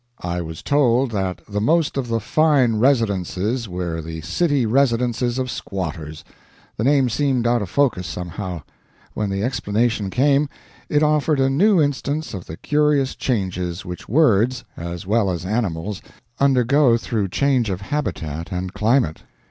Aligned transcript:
I 0.23 0.41
was 0.41 0.63
told 0.63 1.11
that 1.11 1.41
the 1.47 1.61
most 1.61 1.95
of 1.95 2.07
the 2.07 2.19
fine 2.19 2.77
residences 2.77 3.69
were 3.69 4.01
the 4.01 4.21
city 4.21 4.65
residences 4.65 5.37
of 5.37 5.51
squatters. 5.51 6.23
The 6.75 6.83
name 6.83 7.07
seemed 7.07 7.45
out 7.45 7.61
of 7.61 7.69
focus 7.69 8.07
somehow. 8.07 8.63
When 9.13 9.29
the 9.29 9.43
explanation 9.43 10.09
came, 10.09 10.49
it 10.89 11.03
offered 11.03 11.39
a 11.39 11.51
new 11.51 11.79
instance 11.79 12.33
of 12.33 12.47
the 12.47 12.57
curious 12.57 13.13
changes 13.13 13.85
which 13.85 14.09
words, 14.09 14.63
as 14.75 15.05
well 15.05 15.29
as 15.29 15.45
animals, 15.45 16.01
undergo 16.39 16.97
through 16.97 17.27
change 17.27 17.69
of 17.69 17.81
habitat 17.81 18.51
and 18.51 18.73
climate. 18.73 19.21